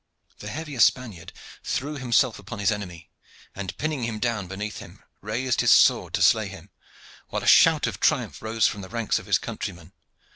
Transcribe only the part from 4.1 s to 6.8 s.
down beneath him raised his sword to slay him,